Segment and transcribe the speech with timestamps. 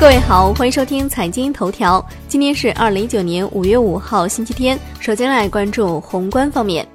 [0.00, 2.02] 各位好，欢迎收听财经头条。
[2.26, 4.80] 今天是二零一九年五月五号，星期天。
[4.98, 6.88] 首先来关注宏观方面，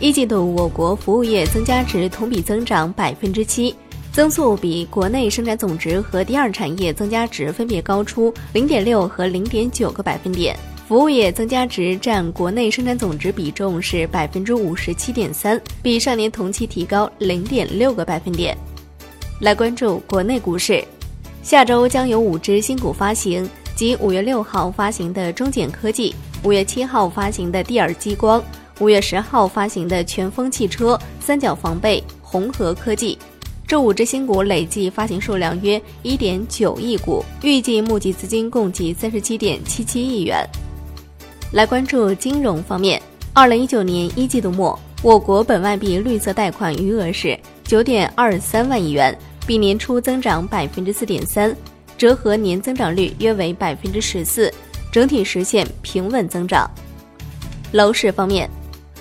[0.00, 3.72] 一季度我国服务业增加值同比增长百分之七，
[4.10, 10.58] 增速比国内生产总值和第二产业增加值分别高出零点六和零点九个百分点。
[10.88, 18.58] 服务业增加值占国内生产总值比重是百分之五十七点三，比上年同期提高零点六个百分点。
[19.38, 20.84] 来关注国内股市。
[21.50, 26.14] 下周将有五只新股发行，即五月六号发行的中简科技，
[26.44, 28.40] 五月七号发行的蒂尔激光，
[28.78, 33.18] 五月十号发行的全峰汽车、三角防备、红河科技。
[33.66, 40.48] 这五只新股累计发行数量约一点九亿股，预计募集资金共计三十七点七七亿元。
[41.50, 49.12] 来关注金融方面，二零一九年一季度末，我国本外币绿色贷款余额是九点二三万亿元。
[49.46, 51.54] 比年初增长百分之四点三，
[51.98, 54.52] 折合年增长率约为百分之十四，
[54.92, 56.70] 整体实现平稳增长。
[57.72, 58.48] 楼市方面，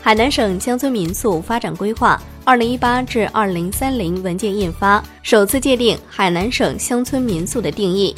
[0.02, 8.16] 海南省乡村民宿发展规划（二零一八至二零三零）文件印发，首次界定海南省乡村民宿的定义。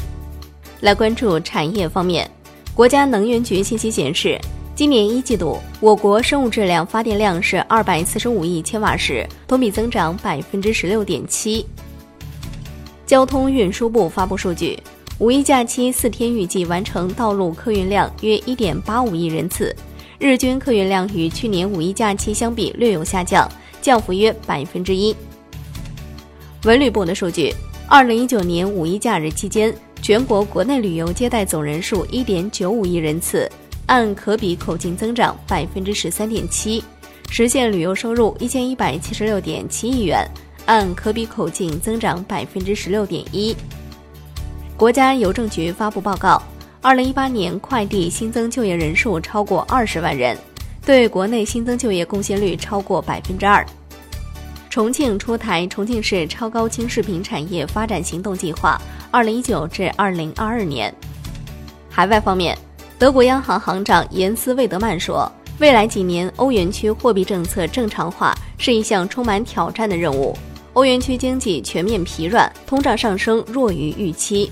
[0.81, 2.30] 来关注产业方面，
[2.73, 4.39] 国家能源局信息显示，
[4.75, 11.66] 今年一季度我国生物质量发电量是二百四十五亿千瓦时，同比增长百分之十六点七。
[13.12, 14.80] 交通运输部发布数据，
[15.20, 19.76] 五一假期四天预计完成道路客运量约一点八五亿人次，
[20.17, 23.52] 日均客运量与去年五一假期相比略有下降，
[23.82, 25.14] 降幅约百分之一。
[26.64, 27.54] 文旅部的数据，
[27.86, 33.52] 二零一九年五一假日期间，全国国内旅游接待总人数一点九五亿人次，
[33.88, 36.82] 按可比口径增长百分之十三点七，
[37.30, 40.26] 实现旅游收入一千一百七十六点七亿元。
[40.72, 43.53] 按可比口径增长百分之十六点一。
[44.77, 46.41] 国家邮政局发布报告，
[46.81, 50.38] 二零一八年快递新增就业人数超过二十万人，
[50.86, 53.65] 对国内新增就业贡献率超过百分之二。
[54.70, 60.93] 重庆出台重庆市超高清视频产业发展行动计划（二零一九至二零二二年）。
[61.92, 62.58] 海外方面，
[62.98, 70.33] 德国央行行长严斯魏德曼说，未来几年欧元区货币政策正常化是一项充满挑战的任务。
[70.73, 74.49] 欧元区经济全面疲软，通胀上升弱于预期。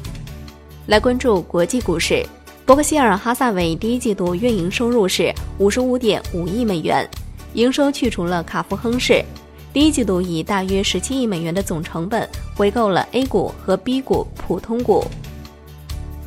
[0.88, 2.26] 来关注国际股市，
[2.66, 7.10] 伯克希尔哈萨韦第一季度运营收入是五十五点五亿美元，
[7.54, 9.24] 营收去除了卡夫亨氏。
[9.72, 15.06] 第一季度以大约十七亿美元的总成本回购了 A 股和 B 股普通股。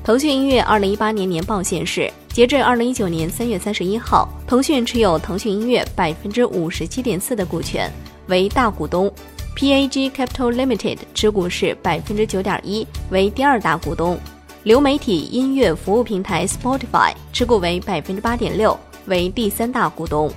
[0.03, 7.92] 腾讯音乐二零一八年年报显示，截至二零一九年三月三十一号，腾讯持有腾讯音乐百分之五十七点四的股权，
[8.28, 9.12] 为大股东。
[9.56, 14.18] PAG Capital Limited 持股是百分之九点一，为第二大股东。
[14.64, 20.30] 流媒体音乐服务平台 Spotify 持股为百分之八点六，为第三大股东。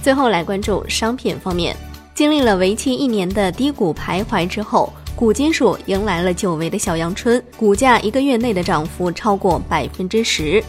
[0.00, 1.76] 最后来关注商品方面，
[2.14, 10.62] 经历了为期一年的低谷徘徊之后，钴金属迎来了久违的小阳春，股价一个月内的涨幅超过百分之十。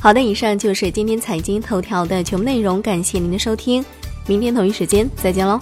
[0.00, 3.84] 好的，以上就是今天财经头条的全部内容，感谢您的收听，
[4.26, 5.60] 明天同一时间再见喽。